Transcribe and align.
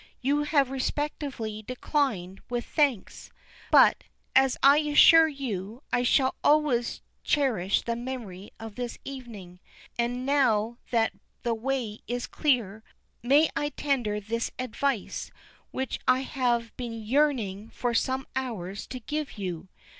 You 0.19 0.47
are 0.51 0.63
respectfully 0.63 1.61
declined, 1.61 2.41
with 2.49 2.65
thanks, 2.65 3.29
but, 3.69 4.03
as 4.35 4.57
I 4.63 4.77
assured 4.79 5.35
you, 5.35 5.83
I 5.93 6.01
shall 6.01 6.33
always 6.43 7.03
cherish 7.23 7.83
the 7.83 7.95
memory 7.95 8.49
of 8.59 8.73
this 8.73 8.97
evening, 9.05 9.59
and, 9.99 10.25
now 10.25 10.79
that 10.89 11.13
the 11.43 11.53
way 11.53 11.99
is 12.07 12.25
clear, 12.25 12.83
may 13.21 13.47
I 13.55 13.69
tender 13.69 14.19
this 14.19 14.49
advice, 14.57 15.29
which 15.69 15.99
I 16.07 16.21
have 16.21 16.75
been 16.77 16.93
yearning 17.03 17.69
for 17.69 17.93
some 17.93 18.25
hours 18.35 18.87
to 18.87 18.99
give 18.99 19.37
you. 19.37 19.69